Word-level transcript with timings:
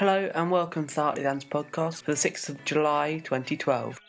Hello 0.00 0.30
and 0.34 0.50
welcome 0.50 0.86
to 0.86 0.94
the 0.94 1.02
Hartley 1.02 1.24
Lands 1.24 1.44
podcast 1.44 2.04
for 2.04 2.12
the 2.12 2.16
6th 2.16 2.48
of 2.48 2.64
July 2.64 3.18
2012. 3.22 4.00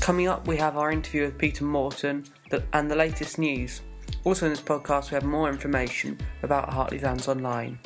Coming 0.00 0.26
up, 0.26 0.48
we 0.48 0.56
have 0.56 0.76
our 0.76 0.90
interview 0.90 1.26
with 1.26 1.38
Peter 1.38 1.62
Morton 1.62 2.24
and 2.72 2.90
the 2.90 2.96
latest 2.96 3.38
news. 3.38 3.82
Also, 4.24 4.46
in 4.46 4.50
this 4.50 4.60
podcast, 4.60 5.12
we 5.12 5.14
have 5.14 5.22
more 5.22 5.48
information 5.48 6.18
about 6.42 6.72
Hartley 6.72 6.98
Lands 6.98 7.28
Online. 7.28 7.78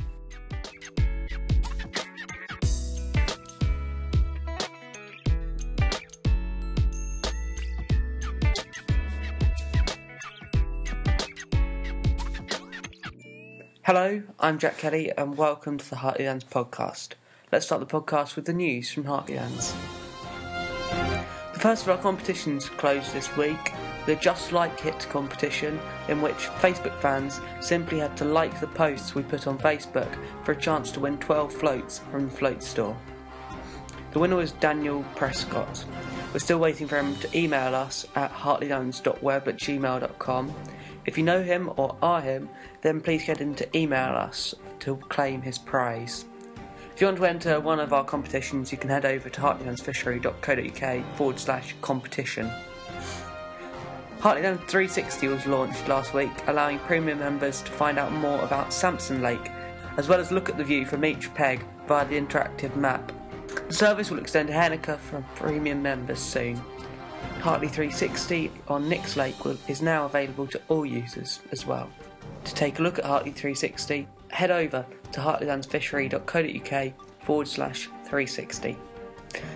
Hello, 13.92 14.22
I'm 14.38 14.60
Jack 14.60 14.78
Kelly, 14.78 15.10
and 15.18 15.36
welcome 15.36 15.76
to 15.76 15.90
the 15.90 15.96
Hartley 15.96 16.24
Lands 16.24 16.44
podcast. 16.44 17.14
Let's 17.50 17.66
start 17.66 17.80
the 17.80 18.00
podcast 18.00 18.36
with 18.36 18.44
the 18.44 18.52
news 18.52 18.88
from 18.92 19.04
Hartley 19.04 19.34
Lands. 19.34 19.74
The 21.52 21.58
first 21.58 21.82
of 21.82 21.88
our 21.88 21.98
competitions 21.98 22.68
closed 22.68 23.12
this 23.12 23.36
week, 23.36 23.72
the 24.06 24.14
Just 24.14 24.52
Like 24.52 24.86
It 24.86 25.08
competition, 25.10 25.80
in 26.06 26.22
which 26.22 26.36
Facebook 26.60 26.96
fans 27.00 27.40
simply 27.58 27.98
had 27.98 28.16
to 28.18 28.24
like 28.24 28.60
the 28.60 28.68
posts 28.68 29.16
we 29.16 29.24
put 29.24 29.48
on 29.48 29.58
Facebook 29.58 30.16
for 30.44 30.52
a 30.52 30.56
chance 30.56 30.92
to 30.92 31.00
win 31.00 31.18
12 31.18 31.52
floats 31.52 31.98
from 32.12 32.26
the 32.26 32.32
float 32.36 32.62
store. 32.62 32.96
The 34.12 34.20
winner 34.20 34.36
was 34.36 34.52
Daniel 34.52 35.04
Prescott. 35.16 35.84
We're 36.32 36.38
still 36.38 36.60
waiting 36.60 36.86
for 36.86 36.96
him 36.96 37.16
to 37.16 37.36
email 37.36 37.74
us 37.74 38.06
at 38.14 38.32
hartleylands.web 38.32 39.48
at 39.48 39.56
gmail.com 39.56 40.54
if 41.06 41.16
you 41.16 41.24
know 41.24 41.42
him 41.42 41.70
or 41.76 41.96
are 42.02 42.20
him, 42.20 42.48
then 42.82 43.00
please 43.00 43.24
get 43.24 43.38
him 43.38 43.54
to 43.56 43.76
email 43.76 44.14
us 44.14 44.54
to 44.80 44.96
claim 44.96 45.42
his 45.42 45.58
prize. 45.58 46.24
If 46.94 47.00
you 47.00 47.06
want 47.06 47.18
to 47.18 47.28
enter 47.28 47.60
one 47.60 47.80
of 47.80 47.92
our 47.92 48.04
competitions, 48.04 48.70
you 48.70 48.78
can 48.78 48.90
head 48.90 49.06
over 49.06 49.30
to 49.30 49.40
hartleylandsfishery.co.uk 49.40 51.16
forward 51.16 51.38
slash 51.38 51.74
competition. 51.80 52.50
Hartley 54.20 54.42
Lands 54.42 54.60
360 54.68 55.28
was 55.28 55.46
launched 55.46 55.88
last 55.88 56.12
week, 56.12 56.30
allowing 56.46 56.78
premium 56.80 57.18
members 57.18 57.62
to 57.62 57.72
find 57.72 57.98
out 57.98 58.12
more 58.12 58.42
about 58.42 58.70
Sampson 58.70 59.22
Lake, 59.22 59.50
as 59.96 60.08
well 60.08 60.20
as 60.20 60.30
look 60.30 60.50
at 60.50 60.58
the 60.58 60.64
view 60.64 60.84
from 60.84 61.06
each 61.06 61.32
peg 61.32 61.64
via 61.88 62.06
the 62.06 62.20
interactive 62.20 62.76
map. 62.76 63.12
The 63.68 63.72
service 63.72 64.10
will 64.10 64.18
extend 64.18 64.48
to 64.48 64.54
Henniker 64.54 64.98
for 64.98 65.24
premium 65.36 65.82
members 65.82 66.18
soon. 66.18 66.60
Hartley 67.40 67.68
360 67.68 68.50
on 68.68 68.88
Nix 68.88 69.16
Lake 69.16 69.36
is 69.68 69.80
now 69.80 70.04
available 70.04 70.46
to 70.48 70.60
all 70.68 70.84
users 70.84 71.40
as 71.52 71.64
well. 71.64 71.88
To 72.44 72.54
take 72.54 72.78
a 72.78 72.82
look 72.82 72.98
at 72.98 73.04
Hartley 73.04 73.32
360, 73.32 74.06
head 74.28 74.50
over 74.50 74.86
to 75.12 75.20
hartleylandsfishery.co.uk 75.20 77.22
forward 77.22 77.48
slash 77.48 77.86
360. 78.04 78.76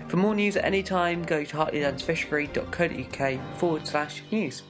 For 0.07 0.17
more 0.17 0.35
news 0.35 0.57
at 0.57 0.65
any 0.65 0.83
time, 0.83 1.23
go 1.23 1.43
to 1.43 1.55
hartleylandsfishery.co.uk 1.55 3.57
forward 3.57 3.87
slash 3.87 4.21
news. 4.31 4.61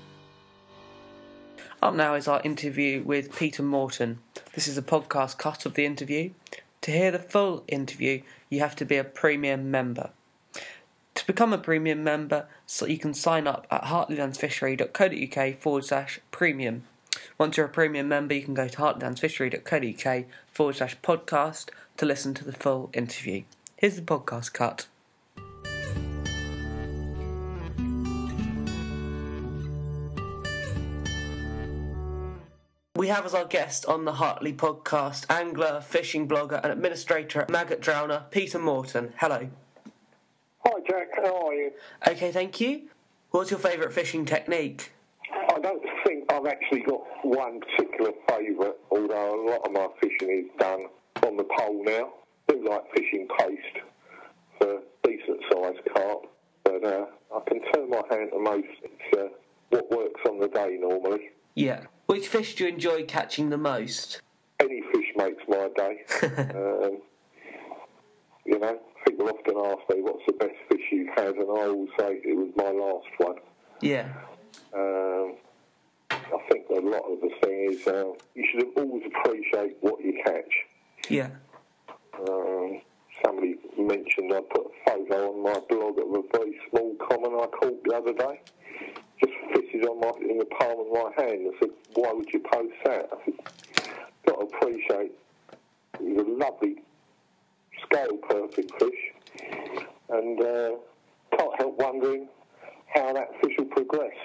Up 1.82 1.94
now 1.94 2.14
is 2.16 2.28
our 2.28 2.42
interview 2.44 3.04
with 3.04 3.36
Peter 3.36 3.62
Morton. 3.62 4.20
This 4.54 4.68
is 4.68 4.78
a 4.78 4.82
podcast 4.82 5.38
cut 5.38 5.66
of 5.66 5.76
the 5.76 5.86
interview. 5.86 6.32
To 6.82 6.92
hear 6.92 7.12
the 7.12 7.20
full 7.20 7.64
interview, 7.68 8.22
you 8.50 8.60
have 8.62 8.76
to 8.78 8.86
be 8.86 8.98
a 8.98 9.04
premium 9.04 9.70
member. 9.72 10.12
To 11.26 11.34
become 11.34 11.54
a 11.54 11.58
premium 11.58 12.04
member, 12.04 12.46
so 12.68 12.86
you 12.86 13.00
can 13.00 13.16
sign 13.16 13.48
up 13.48 13.66
at 13.72 13.86
hartleylandsfishery.co.uk 13.86 15.58
forward 15.58 15.84
slash 15.84 16.20
premium. 16.30 16.84
Once 17.40 17.58
you're 17.58 17.66
a 17.66 17.70
premium 17.70 18.08
member, 18.08 18.36
you 18.36 18.44
can 18.44 18.54
go 18.54 18.68
to 18.68 18.78
hartleylandsfishery.co.uk 18.78 20.26
forward 20.52 20.76
slash 20.76 20.96
podcast 21.02 21.70
to 21.98 22.06
listen 22.06 22.36
to 22.36 22.46
the 22.46 22.54
full 22.54 22.92
interview. 22.94 23.42
Here's 23.76 23.96
the 23.96 24.04
podcast 24.04 24.54
cut. 24.54 24.86
We 32.96 33.08
have 33.08 33.26
as 33.26 33.34
our 33.34 33.46
guest 33.46 33.88
on 33.88 34.06
the 34.06 34.14
Hartley 34.14 34.54
podcast 34.54 35.26
angler, 35.32 35.82
fishing 35.82 36.28
blogger, 36.28 36.62
and 36.62 36.72
administrator 36.72 37.42
at 37.42 37.50
Maggot 37.50 37.82
Drowner, 37.82 38.30
Peter 38.30 38.60
Morton. 38.60 39.14
Hello. 39.18 39.50
Jack. 40.88 41.08
How 41.16 41.48
are 41.48 41.54
you? 41.54 41.72
Okay, 42.08 42.32
thank 42.32 42.60
you. 42.60 42.84
What's 43.32 43.52
your 43.52 43.60
favourite 43.60 43.94
fishing 43.94 44.26
technique? 44.26 44.92
I 45.34 45.60
don't 45.60 45.84
think 46.06 46.32
I've 46.32 46.46
actually 46.46 46.82
got 46.82 47.02
one 47.24 47.60
particular 47.60 48.12
favourite, 48.30 48.76
although 48.92 49.36
a 49.36 49.50
lot 49.50 49.66
of 49.66 49.72
my 49.72 49.88
fishing 50.02 50.46
is 50.46 50.60
done 50.60 50.86
on 51.26 51.38
the 51.38 51.44
pole 51.44 51.84
now. 51.84 52.14
I 52.50 52.54
do 52.54 52.70
like 52.70 52.84
fishing 52.94 53.28
paste 53.40 53.86
for 54.60 54.80
decent 55.04 55.42
sized 55.52 55.80
carp, 55.94 56.28
but 56.64 56.84
uh, 56.84 57.06
I 57.36 57.40
can 57.48 57.62
turn 57.74 57.90
my 57.90 58.02
hand 58.10 58.30
to 58.32 58.40
most. 58.40 58.68
It's 58.84 59.18
uh, 59.18 59.28
what 59.70 59.90
works 59.92 60.22
on 60.30 60.40
the 60.40 60.48
day 60.48 60.78
normally. 60.80 61.32
Yeah. 61.56 61.82
Which 62.06 62.28
fish 62.28 62.56
do 62.56 62.66
you 62.66 62.70
enjoy 62.70 63.06
catching 63.06 63.50
the 63.50 63.58
most? 63.58 64.22
Any 64.60 64.82
fish 64.94 65.08
makes 65.18 65.44
my 65.48 65.70
day. 65.76 66.04
um, 66.56 67.02
you 68.46 68.60
know, 68.60 68.80
people 69.08 69.28
often 69.28 69.56
ask 69.58 69.90
me, 69.90 70.02
what's 70.02 70.26
the 70.28 70.34
best 70.34 70.56
fish 70.70 70.82
you've 70.92 71.10
had? 71.16 71.36
And 71.36 71.50
I 71.50 71.66
always 71.66 71.90
say 72.00 72.22
it 72.24 72.38
was 72.38 72.52
my 72.56 72.70
last 72.70 73.08
one. 73.18 73.38
Yeah. 73.82 74.14
Um, 74.74 75.36
I 76.12 76.38
think 76.50 76.66
a 76.70 76.80
lot 76.82 77.04
of 77.12 77.22
the 77.22 77.32
thing 77.42 77.72
is 77.72 77.88
uh, 77.88 78.06
you 78.36 78.48
should 78.52 78.66
always 78.78 79.04
appreciate 79.06 79.78
what 79.82 80.00
you 80.04 80.22
catch. 80.26 80.54
Yeah. 81.10 81.30
Um, 82.28 82.82
somebody 83.24 83.56
mentioned 83.78 84.34
I 84.34 84.42
put 84.42 84.68
a 84.68 84.90
photo 84.90 85.34
on 85.34 85.44
my 85.44 85.60
blog 85.70 85.98
of 86.00 86.08
a 86.08 86.38
very 86.38 86.60
small 86.70 86.96
common 87.10 87.34
I 87.34 87.48
caught 87.48 87.84
the 87.84 87.96
other 87.96 88.14
day. 88.14 88.42
Just 89.20 89.34
fitted 89.54 89.86
on 89.86 90.00
my 90.00 90.12
in 90.30 90.38
the 90.38 90.46
palm 90.46 90.80
of 90.80 90.88
my 90.92 91.24
hand. 91.24 91.48
I 91.48 91.60
said, 91.60 91.70
"Why 91.94 92.12
would 92.12 92.32
you 92.34 92.40
post 92.40 92.74
that?" 92.86 93.10
I 93.12 93.26
said, 93.26 93.34
"Got 94.26 94.40
to 94.40 94.56
appreciate." 94.56 95.12
It 95.94 96.02
was 96.02 96.26
a 96.26 96.30
lovely 96.30 96.76
scale 97.86 98.18
perfect 98.30 98.72
fish, 98.80 99.50
and 100.10 100.42
uh, 100.42 100.72
can't 101.38 101.60
help 101.60 101.78
wondering 101.80 102.28
how 102.94 103.14
that 103.14 103.30
fish 103.42 103.54
will 103.58 103.66
progress. 103.66 104.16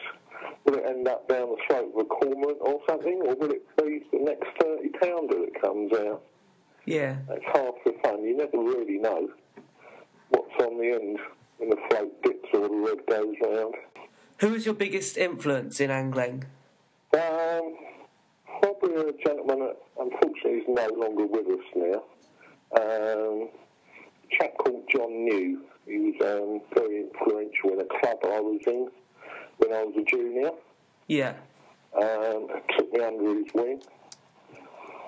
Will 0.65 0.75
it 0.75 0.84
end 0.87 1.09
up 1.09 1.28
down 1.28 1.50
the 1.50 1.56
throat 1.66 1.93
of 1.94 2.00
a 2.00 2.04
cormorant 2.04 2.59
or 2.60 2.81
something, 2.88 3.21
or 3.25 3.34
will 3.34 3.50
it 3.50 3.62
be 3.76 4.03
the 4.12 4.19
next 4.19 4.48
30 4.60 4.88
pounder 5.00 5.41
that 5.41 5.60
comes 5.60 5.93
out? 5.93 6.22
Yeah. 6.87 7.16
That's 7.28 7.44
half 7.44 7.75
the 7.84 7.94
fun. 8.03 8.25
You 8.25 8.37
never 8.37 8.59
really 8.59 8.98
know 8.98 9.28
what's 10.31 10.65
on 10.65 10.78
the 10.78 10.92
end 10.92 11.19
when 11.59 11.71
the 11.71 11.77
float 11.88 12.22
dips 12.22 12.48
or 12.54 12.60
the 12.60 12.75
rod 12.75 13.06
goes 13.06 13.34
round. 13.42 13.75
Who 14.38 14.50
was 14.50 14.65
your 14.65 14.75
biggest 14.75 15.19
influence 15.19 15.81
in 15.81 15.91
angling? 15.91 16.44
Um, 17.12 17.77
probably 18.60 18.94
a 18.94 19.12
gentleman 19.25 19.60
that 19.60 19.77
unfortunately 19.98 20.60
is 20.60 20.65
no 20.69 20.88
longer 20.97 21.27
with 21.27 21.47
us 21.47 21.66
now. 21.77 22.03
Um, 22.77 23.49
a 23.51 24.37
chap 24.37 24.57
called 24.59 24.85
John 24.91 25.25
New. 25.25 25.63
He 25.87 25.99
was 25.99 26.15
um, 26.21 26.61
very 26.75 27.03
influential 27.03 27.73
in 27.73 27.81
a 27.81 28.01
club 28.01 28.19
I 28.25 28.41
was 28.41 28.61
in 28.67 28.89
when 29.59 29.73
I 29.73 29.83
was 29.85 29.95
a 29.99 30.05
junior. 30.05 30.51
Yeah. 31.09 31.35
Um, 31.97 32.47
took 32.77 32.93
me 32.93 33.01
under 33.01 33.35
his 33.35 33.53
wing. 33.55 33.83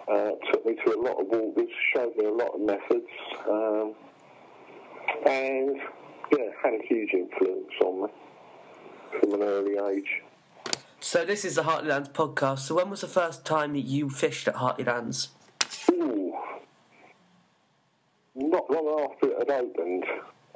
Uh, 0.09 0.31
took 0.51 0.67
me 0.67 0.75
to 0.85 0.97
a 0.97 1.01
lot 1.01 1.21
of 1.21 1.29
waters, 1.29 1.69
showed 1.95 2.17
me 2.17 2.25
a 2.25 2.33
lot 2.33 2.49
of 2.55 2.61
methods, 2.61 3.07
um, 3.49 3.95
and 5.25 5.77
yeah, 6.37 6.49
had 6.63 6.75
a 6.75 6.87
huge 6.89 7.11
influence 7.13 7.71
on 7.85 8.03
me 8.03 8.09
from 9.21 9.35
an 9.35 9.43
early 9.43 9.77
age. 9.95 10.23
So 11.01 11.25
this 11.25 11.45
is 11.45 11.57
the 11.57 11.65
Hartley 11.65 11.91
Lands 11.91 12.09
podcast. 12.09 12.61
So 12.61 12.77
when 12.77 12.91
was 12.91 13.01
the 13.01 13.09
first 13.09 13.45
time 13.45 13.75
that 13.75 13.81
you 13.81 14.09
fished 14.09 14.49
at 14.49 14.57
Hartley 14.57 14.85
Lands? 14.85 15.31
Ooh, 15.91 16.22
not 18.35 18.71
long 18.71 19.11
after 19.11 19.29
it 19.29 19.39
had 19.39 19.51
opened, 19.51 20.05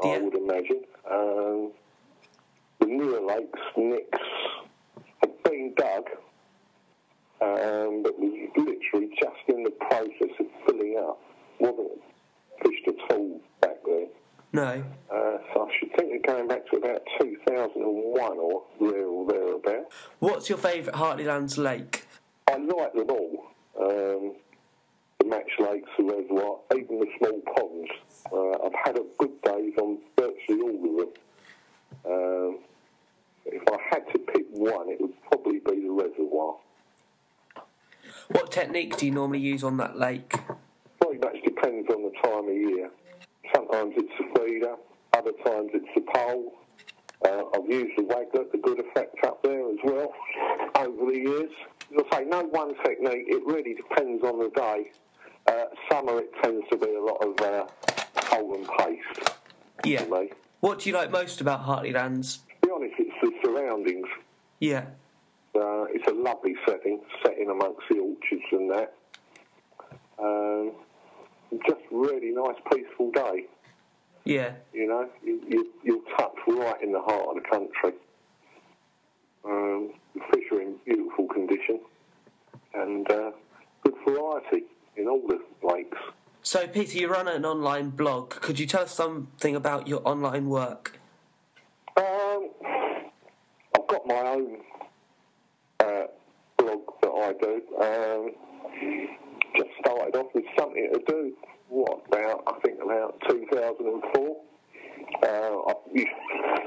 I 0.03 0.19
would 0.19 0.35
imagine. 0.35 0.83
Um, 1.11 1.73
the 2.81 2.87
newer 2.87 3.21
lakes, 3.21 3.61
Nix, 3.77 4.19
had 5.21 5.43
been 5.45 5.75
dug, 5.77 6.09
um, 7.41 8.03
but 8.03 8.19
was 8.19 8.51
literally 8.57 9.11
just 9.21 9.49
in 9.49 9.63
the 9.63 9.71
process 9.71 10.35
of 10.41 10.47
filling 10.67 10.97
up. 10.99 11.21
wasn't 11.59 12.01
fished 12.63 12.89
at 12.89 13.17
all 13.17 13.41
back 13.61 13.77
then. 13.85 14.09
No. 14.53 14.85
Uh, 15.11 15.39
so 15.53 15.69
I 15.69 15.73
should 15.79 15.93
think 15.97 16.11
we're 16.11 16.35
going 16.35 16.49
back 16.49 16.67
to 16.71 16.77
about 16.77 17.03
2001 17.21 18.39
or 18.39 18.63
there 18.81 19.07
or 19.07 19.27
thereabouts. 19.27 19.95
What's 20.19 20.49
your 20.49 20.59
favourite 20.59 20.97
Hartley 20.97 21.25
Lands 21.25 21.59
lake? 21.59 22.07
I 22.49 22.57
like 22.57 22.95
them 22.95 23.11
all. 23.11 23.26
The 25.77 25.83
lakes, 25.83 25.91
the 25.99 26.05
reservoir, 26.05 26.59
even 26.75 27.01
the 27.01 27.07
small 27.19 27.41
ponds. 27.55 27.91
Uh, 28.33 28.67
I've 28.67 28.75
had 28.85 28.99
a 28.99 29.05
good 29.19 29.43
days 29.43 29.73
on 29.79 29.99
virtually 30.19 30.61
all 30.63 31.01
of 31.01 31.07
them. 32.05 32.13
Um, 32.13 32.59
if 33.47 33.63
I 33.69 33.77
had 33.91 34.05
to 34.13 34.19
pick 34.19 34.47
one, 34.51 34.89
it 34.89 35.01
would 35.01 35.15
probably 35.31 35.59
be 35.61 35.87
the 35.87 35.91
reservoir. 35.91 36.57
What 38.29 38.51
technique 38.51 38.97
do 38.97 39.07
you 39.07 39.13
normally 39.13 39.41
use 39.41 39.63
on 39.63 39.77
that 39.77 39.99
lake? 39.99 40.35
Very 41.03 41.19
much 41.19 41.37
depends 41.45 41.89
on 41.91 42.03
the 42.03 42.13
time 42.23 42.49
of 42.49 42.55
year. 42.55 42.91
Sometimes 43.55 43.95
it's 43.97 44.13
the 44.19 44.41
feeder, 44.41 44.77
other 45.13 45.33
times 45.45 45.71
it's 45.75 45.87
the 45.95 46.01
pole. 46.13 46.55
Uh, 47.25 47.45
I've 47.55 47.69
used 47.71 47.97
the 47.97 48.03
waggler, 48.03 48.51
the 48.51 48.59
good 48.59 48.81
effect 48.81 49.17
up 49.25 49.43
there 49.43 49.69
as 49.69 49.79
well 49.85 50.13
over 50.77 51.13
the 51.13 51.19
years. 51.19 51.51
As 51.97 52.05
I 52.11 52.19
say, 52.19 52.25
no 52.25 52.43
one 52.45 52.75
technique. 52.85 53.27
It 53.29 53.43
really 53.47 53.75
depends 53.75 54.25
on 54.25 54.39
the 54.39 54.51
day. 54.51 54.91
Uh, 55.49 55.65
summer, 55.91 56.19
it 56.19 56.31
tends 56.43 56.67
to 56.71 56.77
be 56.77 56.93
a 56.95 57.01
lot 57.01 57.25
of 57.25 57.41
uh, 57.41 57.67
and 58.55 58.69
paste. 58.79 59.31
Yeah. 59.85 60.03
For 60.05 60.21
me. 60.23 60.31
What 60.61 60.81
do 60.81 60.91
you 60.91 60.97
like 60.97 61.11
most 61.11 61.41
about 61.41 61.61
Hartley 61.61 61.93
Lands? 61.93 62.39
To 62.63 62.69
be 62.69 62.73
honest, 62.75 62.95
it's 62.99 63.15
the 63.23 63.33
surroundings. 63.45 64.07
Yeah. 64.61 64.87
Uh, 65.55 65.85
it's 65.91 66.07
a 66.11 66.15
lovely 66.15 66.55
setting, 66.67 67.01
setting 67.25 67.51
amongst 67.51 67.83
the 67.89 67.99
orchards 67.99 68.43
and 68.53 68.71
that. 68.71 68.95
Um, 70.19 70.73
just 71.67 71.81
really 71.91 72.31
nice, 72.31 72.57
peaceful 72.73 73.11
day. 73.13 73.47
Yeah. 74.25 74.53
You 74.73 74.89
know, 74.89 75.09
you, 75.25 75.41
you, 75.49 75.73
you're 75.83 76.17
tucked 76.17 76.41
right 76.49 76.83
in 76.83 76.93
the 76.93 77.01
heart 77.01 77.29
of 77.29 77.43
the 77.43 77.49
country. 77.49 77.99
Um, 79.45 79.93
the 80.15 80.21
fish 80.33 80.45
are 80.51 80.61
in 80.61 80.75
beautiful 80.85 81.29
condition 81.29 81.81
and 82.75 83.11
uh, 83.11 83.31
good 83.85 83.95
variety 84.07 84.65
in 84.97 85.09
all 85.09 85.23
the 85.27 85.39
lakes. 85.67 85.99
So, 86.43 86.67
Peter, 86.69 86.99
you 86.99 87.09
run 87.09 87.27
an 87.27 87.45
online 87.45 87.91
blog. 87.91 88.31
Could 88.31 88.61
you 88.61 88.67
tell 88.67 88.83
us 88.83 88.93
something 88.93 89.57
about 89.57 89.89
your 89.89 90.01
online 90.07 90.49
work? 90.49 90.99
Um, 91.97 92.51
I've 93.75 93.87
got 93.89 94.07
my 94.07 94.15
own 94.15 94.59
uh, 95.81 96.07
blog 96.57 96.81
that 97.03 97.11
I 97.11 97.33
do. 97.41 97.63
Um, 97.83 98.31
just 99.57 99.71
started 99.81 100.15
off 100.17 100.27
with 100.35 100.45
something 100.57 100.89
to 100.93 101.01
do. 101.05 101.33
What 101.69 102.03
about? 102.07 102.45
I 102.47 102.61
think 102.65 102.79
about 102.81 103.21
2004. 103.29 104.37
Uh, 105.23 105.27
I, 105.27 105.75
used, 105.93 106.09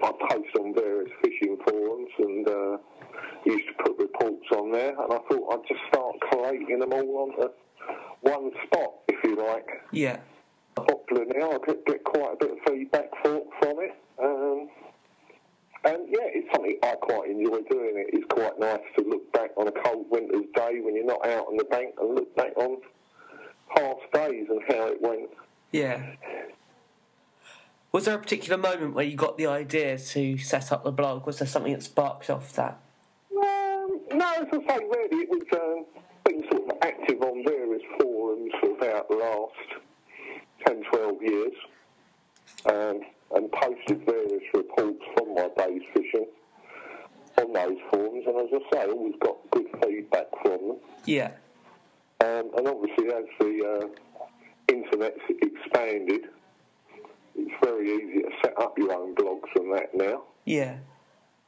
I 0.03 0.11
post 0.29 0.55
on 0.59 0.73
various 0.73 1.11
fishing 1.21 1.57
forums 1.65 2.09
and 2.17 2.47
uh, 2.47 2.77
used 3.45 3.67
to 3.67 3.83
put 3.83 3.97
reports 3.97 4.45
on 4.51 4.71
there. 4.71 4.89
And 4.89 5.13
I 5.13 5.19
thought 5.29 5.53
I'd 5.53 5.67
just 5.67 5.81
start 5.87 6.15
collating 6.29 6.79
them 6.79 6.91
all 6.91 7.29
onto 7.29 7.53
one 8.21 8.51
spot, 8.65 8.93
if 9.07 9.23
you 9.23 9.35
like 9.35 9.67
Yeah. 9.91 10.19
popular 10.75 11.25
now. 11.25 11.51
I 11.51 11.57
get, 11.65 11.85
get 11.85 12.03
quite 12.03 12.33
a 12.33 12.37
bit 12.37 12.51
of 12.51 12.57
feedback 12.67 13.09
for, 13.23 13.43
from 13.59 13.79
it. 13.79 13.95
Um, 14.21 14.69
and 15.85 16.09
yeah, 16.09 16.27
it's 16.33 16.47
something 16.53 16.77
I 16.83 16.95
quite 16.95 17.29
enjoy 17.29 17.61
doing. 17.69 17.95
It. 17.97 18.07
It's 18.13 18.25
quite 18.29 18.59
nice 18.59 18.81
to 18.97 19.03
look 19.05 19.31
back 19.31 19.51
on 19.57 19.67
a 19.67 19.71
cold 19.71 20.07
winter's 20.09 20.45
day 20.55 20.79
when 20.81 20.95
you're 20.95 21.05
not 21.05 21.25
out 21.25 21.47
on 21.47 21.57
the 21.57 21.63
bank 21.65 21.95
and 21.99 22.15
look 22.15 22.35
back 22.35 22.55
on 22.57 22.77
past 23.75 24.01
days 24.13 24.47
and 24.49 24.61
how 24.67 24.87
it 24.87 25.01
went. 25.01 25.29
Yeah. 25.71 26.15
Was 27.91 28.05
there 28.05 28.15
a 28.15 28.19
particular 28.19 28.57
moment 28.57 28.93
where 28.93 29.05
you 29.05 29.15
got 29.15 29.37
the 29.37 29.47
idea 29.47 29.97
to 29.97 30.37
set 30.37 30.71
up 30.71 30.83
the 30.83 30.91
blog? 30.91 31.25
Was 31.25 31.39
there 31.39 31.47
something 31.47 31.73
that 31.73 31.81
sparked 31.83 32.29
off 32.29 32.53
that? 32.53 32.79
Um, 33.31 33.99
no, 34.13 34.33
as 34.37 34.47
I 34.51 34.67
say, 34.67 34.79
really, 34.79 35.23
it 35.23 35.29
was 35.29 35.41
um, 35.53 35.85
been 36.25 36.43
sort 36.51 36.69
of 36.69 36.77
active 36.81 37.21
on 37.21 37.43
various 37.43 37.81
forums 37.99 38.51
for 38.59 38.71
about 38.77 39.09
the 39.09 39.15
last 39.15 39.78
10, 40.69 40.83
12 40.83 41.21
years, 41.21 41.53
um, 42.65 43.01
and 43.35 43.51
posted 43.51 44.05
various 44.05 44.43
reports 44.53 45.03
from 45.15 45.33
my 45.33 45.49
days 45.57 45.81
fishing 45.93 46.27
on 47.37 47.53
those 47.53 47.77
forums, 47.91 48.23
and 48.27 48.35
as 48.37 48.47
I 48.53 48.75
say, 48.75 48.91
always 48.91 49.15
got 49.19 49.37
good 49.51 49.65
feedback 49.83 50.27
from 50.43 50.67
them. 50.67 50.77
Yeah. 51.05 51.31
Um, 52.21 52.51
and 52.57 52.67
obviously, 52.67 53.07
as 53.07 53.23
the 53.39 53.81
uh, 53.81 53.87
internet's 54.67 55.21
expanded, 55.29 56.25
it's 57.35 57.51
very 57.63 57.95
easy 57.95 58.21
to 58.23 58.29
set 58.43 58.53
up 58.59 58.77
your 58.77 58.93
own 58.93 59.15
blogs 59.15 59.49
and 59.55 59.73
that 59.73 59.95
now. 59.95 60.23
Yeah. 60.45 60.77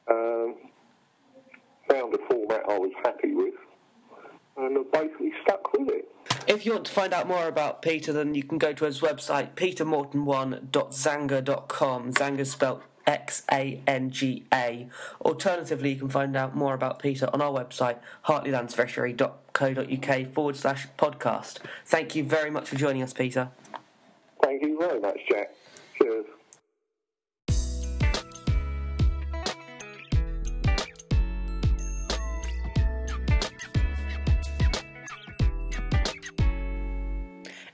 Um, 0.10 0.56
found 1.90 2.14
a 2.16 2.20
format 2.30 2.62
I 2.68 2.78
was 2.78 2.92
happy 3.04 3.34
with, 3.34 3.54
and 4.58 4.78
I've 4.78 4.92
basically 4.92 5.34
stuck 5.44 5.74
with 5.74 5.90
it. 5.90 6.08
If 6.48 6.66
you 6.66 6.72
want 6.74 6.86
to 6.86 6.92
find 6.92 7.14
out 7.14 7.28
more 7.28 7.48
about 7.48 7.82
Peter, 7.82 8.12
then 8.12 8.36
you 8.36 8.44
can 8.44 8.58
go 8.58 8.74
to 8.74 8.84
his 8.86 9.00
website, 9.02 9.54
petermorton1.xanga.com. 9.56 12.14
Xanga 12.14 12.46
spelled 12.46 12.82
X 13.06 13.44
A 13.52 13.82
N 13.88 14.10
G 14.10 14.46
A. 14.54 14.90
Alternatively, 15.22 15.94
you 15.94 16.00
can 16.00 16.10
find 16.10 16.36
out 16.36 16.56
more 16.56 16.74
about 16.74 17.00
Peter 17.00 17.30
on 17.34 17.42
our 17.42 17.52
website, 17.52 17.98
hartleylandsfishery.co.uk 18.26 20.34
forward 20.34 20.56
slash 20.56 20.88
podcast. 20.98 21.58
Thank 21.86 22.16
you 22.16 22.24
very 22.24 22.50
much 22.50 22.70
for 22.70 22.76
joining 22.76 23.04
us, 23.04 23.14
Peter. 23.14 23.50
Thank 24.44 24.64
you 24.64 24.80
very 24.80 25.00
much, 25.00 25.20
Jack. 25.30 25.52
Cheers. 26.02 26.26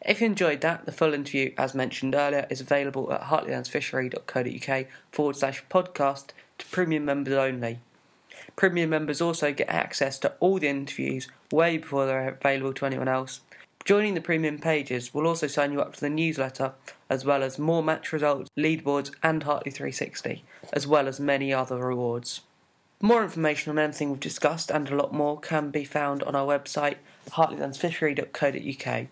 If 0.08 0.22
you 0.22 0.28
enjoyed 0.28 0.62
that, 0.62 0.86
the 0.86 0.94
full 0.94 1.14
interview, 1.14 1.52
as 1.58 1.76
mentioned 1.76 2.16
earlier, 2.16 2.48
is 2.50 2.62
available 2.62 3.12
at 3.12 3.24
hartleylandsfishery.co.uk 3.24 4.88
forward 5.12 5.36
slash 5.36 5.62
podcast 5.70 6.28
to 6.60 6.66
premium 6.68 7.04
members 7.04 7.34
only. 7.34 7.80
Premium 8.56 8.90
members 8.90 9.20
also 9.20 9.52
get 9.52 9.68
access 9.68 10.18
to 10.20 10.34
all 10.40 10.60
the 10.60 10.70
interviews 10.70 11.28
way 11.52 11.78
before 11.78 12.06
they're 12.06 12.30
available 12.30 12.74
to 12.76 12.86
anyone 12.86 13.10
else. 13.10 13.42
Joining 13.84 14.14
the 14.14 14.22
premium 14.22 14.60
pages 14.60 15.14
will 15.14 15.28
also 15.28 15.48
sign 15.48 15.74
you 15.74 15.82
up 15.82 15.96
to 15.96 16.02
the 16.02 16.10
newsletter, 16.10 16.72
as 17.10 17.26
well 17.26 17.44
as 17.44 17.60
more 17.60 17.84
match 17.84 18.14
results, 18.14 18.50
leaderboards, 18.58 19.12
and 19.22 19.44
Hartley 19.44 19.72
360, 19.72 20.46
as 20.72 20.88
well 20.88 21.10
as 21.10 21.20
many 21.20 21.54
other 21.54 21.78
rewards. 21.78 22.42
More 23.02 23.24
information 23.24 23.72
on 23.72 23.80
anything 23.80 24.12
we've 24.12 24.20
discussed 24.22 24.72
and 24.72 24.90
a 24.90 24.96
lot 24.96 25.14
more 25.14 25.38
can 25.38 25.70
be 25.70 25.84
found 25.84 26.24
on 26.24 26.34
our 26.34 26.48
website, 26.48 26.96
hartleylandsfishery.co.uk. 27.30 29.08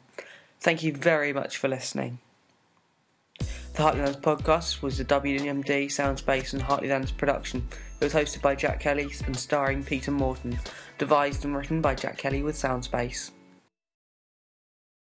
Thank 0.59 0.83
you 0.83 0.93
very 0.93 1.31
much 1.33 1.57
for 1.57 1.67
listening. 1.67 2.19
The 3.39 3.83
Heartlands 3.83 4.21
podcast 4.21 4.81
was 4.81 4.99
a 4.99 5.05
WMD 5.05 5.87
Soundspace 5.87 6.53
and 6.53 6.63
Heartlands 6.63 7.15
production. 7.15 7.67
It 7.99 8.03
was 8.05 8.13
hosted 8.13 8.41
by 8.41 8.55
Jack 8.55 8.79
Kelly 8.79 9.11
and 9.25 9.35
starring 9.35 9.83
Peter 9.83 10.11
Morton, 10.11 10.57
devised 10.97 11.43
and 11.43 11.55
written 11.55 11.81
by 11.81 11.93
Jack 11.93 12.17
Kelly 12.17 12.41
with 12.41 12.55
Soundspace. 12.55 13.31